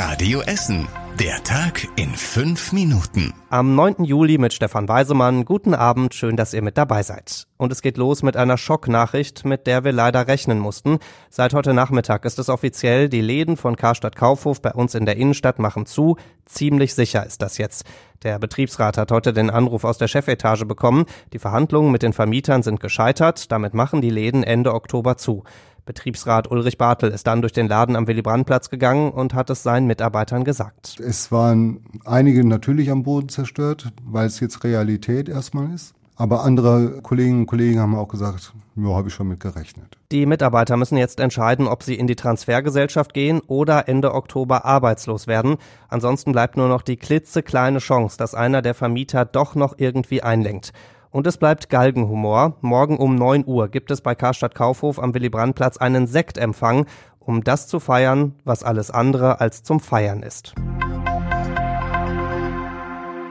Radio 0.00 0.42
Essen. 0.42 0.86
Der 1.18 1.42
Tag 1.42 1.88
in 1.96 2.10
fünf 2.14 2.72
Minuten. 2.72 3.34
Am 3.50 3.74
9. 3.74 4.04
Juli 4.04 4.38
mit 4.38 4.52
Stefan 4.52 4.86
Weisemann. 4.86 5.44
Guten 5.44 5.74
Abend, 5.74 6.14
schön, 6.14 6.36
dass 6.36 6.54
ihr 6.54 6.62
mit 6.62 6.78
dabei 6.78 7.02
seid. 7.02 7.48
Und 7.56 7.72
es 7.72 7.82
geht 7.82 7.96
los 7.96 8.22
mit 8.22 8.36
einer 8.36 8.58
Schocknachricht, 8.58 9.44
mit 9.44 9.66
der 9.66 9.82
wir 9.82 9.90
leider 9.90 10.28
rechnen 10.28 10.60
mussten. 10.60 11.00
Seit 11.30 11.52
heute 11.52 11.74
Nachmittag 11.74 12.24
ist 12.24 12.38
es 12.38 12.48
offiziell, 12.48 13.08
die 13.08 13.20
Läden 13.20 13.56
von 13.56 13.74
Karstadt 13.74 14.14
Kaufhof 14.14 14.62
bei 14.62 14.72
uns 14.72 14.94
in 14.94 15.04
der 15.04 15.16
Innenstadt 15.16 15.58
machen 15.58 15.84
zu. 15.84 16.16
Ziemlich 16.46 16.94
sicher 16.94 17.26
ist 17.26 17.42
das 17.42 17.58
jetzt. 17.58 17.84
Der 18.22 18.38
Betriebsrat 18.38 18.98
hat 18.98 19.10
heute 19.10 19.32
den 19.32 19.50
Anruf 19.50 19.82
aus 19.82 19.98
der 19.98 20.06
Chefetage 20.06 20.64
bekommen. 20.64 21.06
Die 21.32 21.40
Verhandlungen 21.40 21.90
mit 21.90 22.04
den 22.04 22.12
Vermietern 22.12 22.62
sind 22.62 22.78
gescheitert. 22.78 23.50
Damit 23.50 23.74
machen 23.74 24.00
die 24.00 24.10
Läden 24.10 24.44
Ende 24.44 24.74
Oktober 24.74 25.16
zu. 25.16 25.42
Betriebsrat 25.88 26.50
Ulrich 26.50 26.76
Bartel 26.76 27.10
ist 27.10 27.26
dann 27.26 27.40
durch 27.40 27.54
den 27.54 27.66
Laden 27.66 27.96
am 27.96 28.06
Willy-Brandt-Platz 28.06 28.68
gegangen 28.68 29.10
und 29.10 29.32
hat 29.32 29.48
es 29.48 29.62
seinen 29.62 29.86
Mitarbeitern 29.86 30.44
gesagt. 30.44 31.00
Es 31.00 31.32
waren 31.32 31.80
einige 32.04 32.46
natürlich 32.46 32.90
am 32.90 33.04
Boden 33.04 33.30
zerstört, 33.30 33.90
weil 34.04 34.26
es 34.26 34.38
jetzt 34.38 34.64
Realität 34.64 35.30
erstmal 35.30 35.72
ist. 35.72 35.94
Aber 36.14 36.44
andere 36.44 37.00
Kolleginnen 37.00 37.40
und 37.40 37.46
Kollegen 37.46 37.78
haben 37.80 37.94
auch 37.94 38.08
gesagt, 38.08 38.52
ja, 38.76 38.88
habe 38.94 39.08
ich 39.08 39.14
schon 39.14 39.28
mit 39.28 39.40
gerechnet. 39.40 39.96
Die 40.12 40.26
Mitarbeiter 40.26 40.76
müssen 40.76 40.98
jetzt 40.98 41.20
entscheiden, 41.20 41.66
ob 41.66 41.82
sie 41.82 41.94
in 41.94 42.06
die 42.06 42.16
Transfergesellschaft 42.16 43.14
gehen 43.14 43.40
oder 43.46 43.88
Ende 43.88 44.12
Oktober 44.12 44.66
arbeitslos 44.66 45.26
werden. 45.26 45.56
Ansonsten 45.88 46.32
bleibt 46.32 46.58
nur 46.58 46.68
noch 46.68 46.82
die 46.82 46.96
klitzekleine 46.96 47.78
Chance, 47.78 48.18
dass 48.18 48.34
einer 48.34 48.60
der 48.60 48.74
Vermieter 48.74 49.24
doch 49.24 49.54
noch 49.54 49.74
irgendwie 49.78 50.22
einlenkt. 50.22 50.72
Und 51.10 51.26
es 51.26 51.38
bleibt 51.38 51.70
Galgenhumor. 51.70 52.56
Morgen 52.60 52.98
um 52.98 53.14
9 53.14 53.44
Uhr 53.46 53.68
gibt 53.68 53.90
es 53.90 54.02
bei 54.02 54.14
Karstadt 54.14 54.54
Kaufhof 54.54 54.98
am 54.98 55.14
Willy-Brandt-Platz 55.14 55.78
einen 55.78 56.06
Sektempfang, 56.06 56.86
um 57.18 57.42
das 57.42 57.66
zu 57.66 57.80
feiern, 57.80 58.34
was 58.44 58.62
alles 58.62 58.90
andere 58.90 59.40
als 59.40 59.62
zum 59.62 59.80
Feiern 59.80 60.22
ist. 60.22 60.54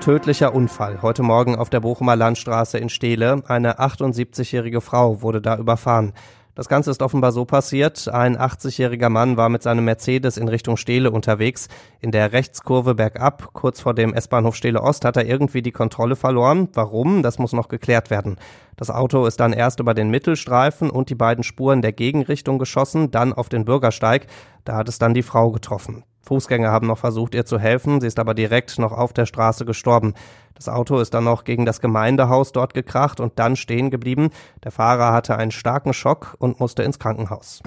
Tödlicher 0.01 0.55
Unfall 0.55 1.01
heute 1.01 1.21
Morgen 1.21 1.55
auf 1.55 1.69
der 1.69 1.81
Bochumer 1.81 2.15
Landstraße 2.15 2.77
in 2.77 2.89
Steele. 2.89 3.43
Eine 3.47 3.79
78-jährige 3.79 4.81
Frau 4.81 5.21
wurde 5.21 5.41
da 5.41 5.57
überfahren. 5.57 6.13
Das 6.57 6.69
Ganze 6.69 6.89
ist 6.89 7.03
offenbar 7.03 7.31
so 7.31 7.45
passiert. 7.45 8.07
Ein 8.07 8.35
80-jähriger 8.35 9.09
Mann 9.09 9.37
war 9.37 9.47
mit 9.47 9.61
seinem 9.61 9.85
Mercedes 9.85 10.37
in 10.37 10.47
Richtung 10.47 10.75
Steele 10.75 11.11
unterwegs. 11.11 11.67
In 11.99 12.09
der 12.09 12.33
Rechtskurve 12.33 12.95
bergab, 12.95 13.53
kurz 13.53 13.79
vor 13.79 13.93
dem 13.93 14.11
S-Bahnhof 14.11 14.55
Steele 14.55 14.81
Ost, 14.81 15.05
hat 15.05 15.17
er 15.17 15.27
irgendwie 15.27 15.61
die 15.61 15.71
Kontrolle 15.71 16.15
verloren. 16.15 16.69
Warum? 16.73 17.21
Das 17.21 17.37
muss 17.37 17.53
noch 17.53 17.67
geklärt 17.67 18.09
werden. 18.09 18.37
Das 18.75 18.89
Auto 18.89 19.27
ist 19.27 19.39
dann 19.39 19.53
erst 19.53 19.79
über 19.79 19.93
den 19.93 20.09
Mittelstreifen 20.09 20.89
und 20.89 21.11
die 21.11 21.15
beiden 21.15 21.43
Spuren 21.43 21.83
der 21.83 21.93
Gegenrichtung 21.93 22.57
geschossen, 22.57 23.11
dann 23.11 23.33
auf 23.33 23.49
den 23.49 23.63
Bürgersteig. 23.63 24.25
Da 24.65 24.77
hat 24.77 24.89
es 24.89 24.97
dann 24.97 25.13
die 25.13 25.21
Frau 25.21 25.51
getroffen. 25.51 26.05
Fußgänger 26.27 26.69
haben 26.69 26.87
noch 26.87 26.97
versucht, 26.97 27.33
ihr 27.33 27.45
zu 27.45 27.57
helfen, 27.57 28.01
sie 28.01 28.07
ist 28.07 28.19
aber 28.19 28.33
direkt 28.33 28.77
noch 28.79 28.91
auf 28.91 29.13
der 29.13 29.25
Straße 29.25 29.63
gestorben. 29.63 30.13
Das 30.55 30.67
Auto 30.67 30.99
ist 30.99 31.13
dann 31.13 31.23
noch 31.23 31.45
gegen 31.45 31.65
das 31.65 31.79
Gemeindehaus 31.79 32.51
dort 32.51 32.73
gekracht 32.73 33.19
und 33.19 33.39
dann 33.39 33.55
stehen 33.55 33.89
geblieben. 33.89 34.31
Der 34.63 34.71
Fahrer 34.71 35.13
hatte 35.13 35.37
einen 35.37 35.51
starken 35.51 35.93
Schock 35.93 36.35
und 36.39 36.59
musste 36.59 36.83
ins 36.83 36.99
Krankenhaus. 36.99 37.61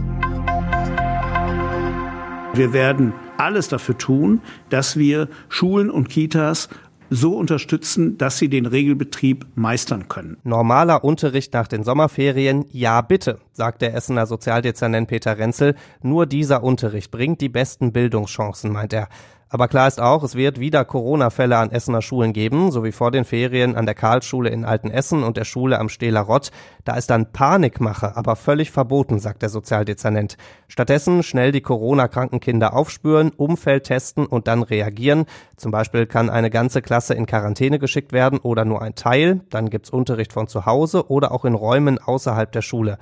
Wir 2.52 2.72
werden 2.72 3.14
alles 3.38 3.68
dafür 3.68 3.96
tun, 3.96 4.42
dass 4.68 4.96
wir 4.96 5.28
Schulen 5.48 5.88
und 5.88 6.08
Kitas 6.08 6.68
so 7.10 7.36
unterstützen, 7.36 8.16
dass 8.18 8.38
sie 8.38 8.48
den 8.48 8.66
Regelbetrieb 8.66 9.46
meistern 9.56 10.08
können. 10.08 10.38
Normaler 10.44 11.02
Unterricht 11.04 11.52
nach 11.52 11.66
den 11.66 11.82
Sommerferien, 11.82 12.64
ja 12.70 13.00
bitte, 13.00 13.38
sagt 13.60 13.82
der 13.82 13.92
Essener 13.94 14.24
Sozialdezernent 14.24 15.06
Peter 15.06 15.36
Renzel. 15.36 15.74
Nur 16.00 16.24
dieser 16.24 16.62
Unterricht 16.62 17.10
bringt 17.10 17.42
die 17.42 17.50
besten 17.50 17.92
Bildungschancen, 17.92 18.72
meint 18.72 18.94
er. 18.94 19.08
Aber 19.50 19.68
klar 19.68 19.86
ist 19.86 20.00
auch, 20.00 20.22
es 20.22 20.34
wird 20.34 20.60
wieder 20.60 20.84
Corona-Fälle 20.84 21.58
an 21.58 21.72
Essener 21.72 22.00
Schulen 22.00 22.32
geben, 22.32 22.70
so 22.70 22.84
wie 22.84 22.92
vor 22.92 23.10
den 23.10 23.24
Ferien 23.26 23.76
an 23.76 23.84
der 23.84 23.96
Karlsschule 23.96 24.48
in 24.48 24.64
Altenessen 24.64 25.24
und 25.24 25.36
der 25.36 25.44
Schule 25.44 25.78
am 25.78 25.90
Stehler 25.90 26.20
Rott. 26.20 26.52
Da 26.84 26.94
ist 26.96 27.10
dann 27.10 27.32
Panikmache, 27.32 28.16
aber 28.16 28.34
völlig 28.34 28.70
verboten, 28.70 29.18
sagt 29.18 29.42
der 29.42 29.50
Sozialdezernent. 29.50 30.38
Stattdessen 30.68 31.22
schnell 31.22 31.52
die 31.52 31.60
Corona-kranken 31.60 32.40
Kinder 32.40 32.74
aufspüren, 32.74 33.30
Umfeld 33.30 33.84
testen 33.84 34.24
und 34.24 34.46
dann 34.46 34.62
reagieren. 34.62 35.26
Zum 35.56 35.70
Beispiel 35.70 36.06
kann 36.06 36.30
eine 36.30 36.48
ganze 36.48 36.80
Klasse 36.80 37.12
in 37.12 37.26
Quarantäne 37.26 37.78
geschickt 37.78 38.12
werden 38.14 38.38
oder 38.38 38.64
nur 38.64 38.80
ein 38.80 38.94
Teil. 38.94 39.40
Dann 39.50 39.68
gibt's 39.68 39.90
Unterricht 39.90 40.32
von 40.32 40.46
zu 40.46 40.64
Hause 40.64 41.10
oder 41.10 41.32
auch 41.32 41.44
in 41.44 41.54
Räumen 41.54 41.98
außerhalb 41.98 42.50
der 42.52 42.62
Schule. 42.62 42.96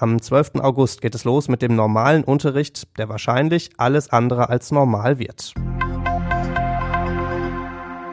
Am 0.00 0.22
12. 0.22 0.60
August 0.60 1.00
geht 1.00 1.16
es 1.16 1.24
los 1.24 1.48
mit 1.48 1.60
dem 1.60 1.74
normalen 1.74 2.22
Unterricht, 2.22 2.86
der 2.98 3.08
wahrscheinlich 3.08 3.70
alles 3.78 4.10
andere 4.10 4.48
als 4.48 4.70
normal 4.70 5.18
wird. 5.18 5.54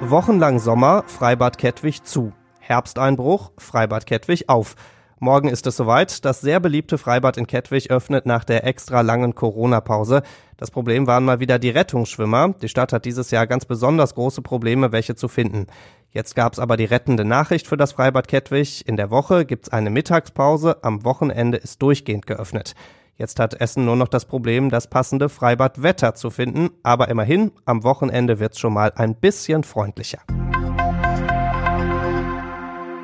Wochenlang 0.02 0.58
Sommer, 0.58 1.04
Freibad 1.06 1.60
Kettwig 1.60 2.04
zu. 2.04 2.34
Herbsteinbruch, 2.60 3.52
Freibad 3.60 4.08
Kettwig 4.08 4.50
auf. 4.50 4.76
Morgen 5.20 5.48
ist 5.48 5.68
es 5.68 5.78
soweit. 5.78 6.26
Das 6.26 6.42
sehr 6.42 6.60
beliebte 6.60 6.98
Freibad 6.98 7.38
in 7.38 7.46
Kettwig 7.46 7.92
öffnet 7.92 8.26
nach 8.26 8.46
der 8.46 8.66
extra 8.66 9.02
langen 9.02 9.36
Corona-Pause. 9.36 10.24
Das 10.58 10.72
Problem 10.72 11.06
waren 11.06 11.24
mal 11.24 11.40
wieder 11.40 11.60
die 11.60 11.70
Rettungsschwimmer. 11.70 12.56
Die 12.64 12.68
Stadt 12.68 12.94
hat 12.94 13.06
dieses 13.06 13.30
Jahr 13.30 13.46
ganz 13.46 13.66
besonders 13.66 14.16
große 14.16 14.42
Probleme, 14.42 14.92
welche 14.92 15.14
zu 15.14 15.28
finden. 15.28 15.68
Jetzt 16.16 16.34
gab's 16.34 16.60
aber 16.60 16.78
die 16.78 16.86
rettende 16.86 17.26
Nachricht 17.26 17.68
für 17.68 17.76
das 17.76 17.92
Freibad 17.92 18.30
Kettwig. 18.30 18.88
In 18.88 18.96
der 18.96 19.12
Woche 19.12 19.44
gibt's 19.44 19.68
eine 19.68 19.90
Mittagspause, 19.90 20.82
am 20.82 21.04
Wochenende 21.04 21.58
ist 21.58 21.82
durchgehend 21.82 22.26
geöffnet. 22.26 22.74
Jetzt 23.18 23.38
hat 23.38 23.60
Essen 23.60 23.84
nur 23.84 23.98
noch 23.98 24.08
das 24.08 24.24
Problem, 24.24 24.70
das 24.70 24.90
passende 24.90 25.28
Freibadwetter 25.28 26.16
zu 26.16 26.30
finden, 26.30 26.70
aber 26.84 27.10
immerhin, 27.10 27.52
am 27.66 27.84
Wochenende 27.84 28.40
wird's 28.40 28.60
schon 28.60 28.72
mal 28.72 28.94
ein 28.96 29.16
bisschen 29.16 29.66
freundlicher. 29.66 30.20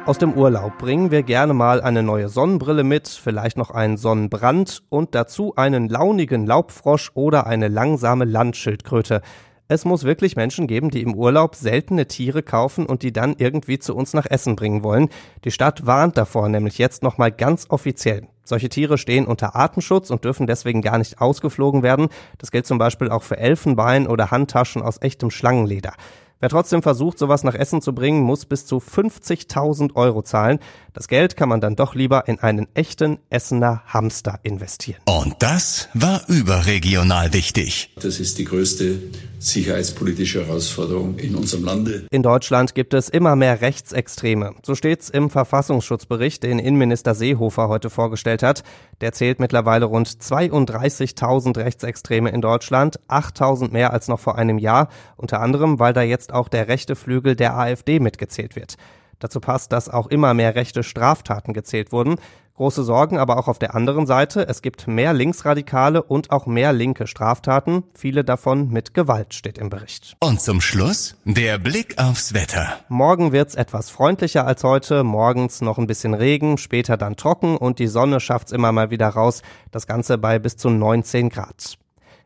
Aus 0.06 0.18
dem 0.18 0.32
Urlaub 0.32 0.78
bringen 0.78 1.12
wir 1.12 1.24
gerne 1.24 1.54
mal 1.54 1.82
eine 1.82 2.04
neue 2.04 2.30
Sonnenbrille 2.30 2.86
mit, 2.86 3.10
vielleicht 3.10 3.58
noch 3.58 3.72
einen 3.72 3.98
Sonnenbrand 3.98 4.84
und 4.88 5.16
dazu 5.16 5.54
einen 5.58 5.90
launigen 5.90 6.46
Laubfrosch 6.46 7.12
oder 7.14 7.46
eine 7.46 7.68
langsame 7.68 8.24
Landschildkröte. 8.24 9.22
Es 9.74 9.86
muss 9.86 10.04
wirklich 10.04 10.36
Menschen 10.36 10.68
geben, 10.68 10.90
die 10.90 11.02
im 11.02 11.16
Urlaub 11.16 11.56
seltene 11.56 12.06
Tiere 12.06 12.44
kaufen 12.44 12.86
und 12.86 13.04
die 13.04 13.14
dann 13.14 13.36
irgendwie 13.38 13.80
zu 13.80 13.96
uns 13.96 14.14
nach 14.14 14.26
Essen 14.26 14.58
bringen 14.58 14.84
wollen. 14.84 15.08
Die 15.46 15.52
Stadt 15.52 15.86
warnt 15.86 16.18
davor 16.18 16.50
nämlich 16.50 16.78
jetzt 16.78 17.04
nochmal 17.04 17.32
ganz 17.32 17.68
offiziell. 17.70 18.28
Solche 18.44 18.68
Tiere 18.68 18.98
stehen 18.98 19.26
unter 19.26 19.56
Artenschutz 19.56 20.10
und 20.10 20.26
dürfen 20.26 20.46
deswegen 20.46 20.82
gar 20.82 20.98
nicht 20.98 21.22
ausgeflogen 21.22 21.84
werden. 21.84 22.10
Das 22.38 22.52
gilt 22.52 22.68
zum 22.68 22.80
Beispiel 22.80 23.10
auch 23.10 23.24
für 23.24 23.38
Elfenbein 23.38 24.08
oder 24.08 24.30
Handtaschen 24.30 24.82
aus 24.82 25.02
echtem 25.02 25.32
Schlangenleder. 25.32 25.94
Wer 26.42 26.50
trotzdem 26.50 26.82
versucht, 26.82 27.20
sowas 27.20 27.44
nach 27.44 27.54
Essen 27.54 27.84
zu 27.84 27.94
bringen, 27.94 28.22
muss 28.24 28.46
bis 28.46 28.66
zu 28.66 28.78
50.000 28.78 29.94
Euro 29.94 30.24
zahlen. 30.24 30.58
Das 30.92 31.08
Geld 31.08 31.38
kann 31.38 31.48
man 31.48 31.62
dann 31.62 31.76
doch 31.76 31.94
lieber 31.94 32.28
in 32.28 32.40
einen 32.40 32.68
echten 32.74 33.20
Essener 33.30 33.84
Hamster 33.86 34.40
investieren. 34.42 35.02
Und 35.06 35.36
das 35.38 35.88
war 35.94 36.28
überregional 36.28 37.32
wichtig. 37.34 37.94
Das 38.02 38.20
ist 38.20 38.40
die 38.40 38.46
größte 38.46 39.00
sicherheitspolitische 39.38 40.46
Herausforderung 40.46 41.18
in 41.18 41.36
unserem 41.36 41.64
Lande. 41.64 42.06
In 42.12 42.24
Deutschland 42.24 42.76
gibt 42.76 42.94
es 42.94 43.10
immer 43.10 43.36
mehr 43.36 43.62
Rechtsextreme. 43.62 44.54
So 44.64 44.76
steht's 44.76 45.10
im 45.10 45.30
Verfassungsschutzbericht, 45.30 46.44
den 46.44 46.60
Innenminister 46.60 47.16
Seehofer 47.16 47.68
heute 47.68 47.90
vorgestellt 47.90 48.44
hat. 48.44 48.64
Der 49.02 49.14
zählt 49.14 49.40
mittlerweile 49.40 49.86
rund 49.86 50.08
32.000 50.10 51.58
Rechtsextreme 51.58 52.30
in 52.30 52.42
Deutschland, 52.42 53.00
8.000 53.08 53.72
mehr 53.72 53.94
als 53.94 54.08
noch 54.08 54.20
vor 54.20 54.38
einem 54.38 54.60
Jahr, 54.60 54.90
unter 55.18 55.40
anderem, 55.40 55.80
weil 55.80 55.94
da 55.94 56.04
jetzt 56.04 56.31
auch 56.32 56.50
der 56.50 56.68
rechte 56.68 56.96
Flügel 56.96 57.36
der 57.36 57.58
AfD 57.58 58.00
mitgezählt 58.00 58.56
wird. 58.56 58.76
Dazu 59.20 59.40
passt, 59.40 59.72
dass 59.72 59.88
auch 59.88 60.08
immer 60.08 60.34
mehr 60.34 60.56
rechte 60.56 60.84
Straftaten 60.84 61.54
gezählt 61.54 61.92
wurden. 61.92 62.16
Große 62.56 62.84
Sorgen 62.84 63.18
aber 63.18 63.38
auch 63.40 63.48
auf 63.48 63.60
der 63.60 63.74
anderen 63.74 64.06
Seite. 64.06 64.48
Es 64.48 64.62
gibt 64.62 64.88
mehr 64.88 65.14
Linksradikale 65.14 66.04
und 66.04 66.32
auch 66.32 66.46
mehr 66.46 66.74
linke 66.74 67.08
Straftaten. 67.08 67.84
Viele 67.96 68.24
davon 68.24 68.70
mit 68.70 68.94
Gewalt 68.94 69.34
steht 69.34 69.58
im 69.58 69.70
Bericht. 69.70 70.16
Und 70.20 70.42
zum 70.42 70.62
Schluss 70.62 71.16
der 71.24 71.58
Blick 71.58 71.98
aufs 71.98 72.34
Wetter. 72.34 72.80
Morgen 72.88 73.32
wird's 73.32 73.56
etwas 73.56 73.90
freundlicher 73.90 74.46
als 74.46 74.64
heute. 74.64 75.04
Morgens 75.04 75.62
noch 75.62 75.78
ein 75.78 75.88
bisschen 75.88 76.14
Regen, 76.14 76.58
später 76.58 76.98
dann 76.98 77.16
trocken 77.16 77.58
und 77.58 77.80
die 77.80 77.88
Sonne 77.88 78.20
schafft's 78.20 78.52
immer 78.52 78.72
mal 78.72 78.92
wieder 78.92 79.08
raus. 79.08 79.42
Das 79.72 79.88
Ganze 79.88 80.18
bei 80.18 80.38
bis 80.38 80.58
zu 80.58 80.70
19 80.70 81.30
Grad. 81.30 81.78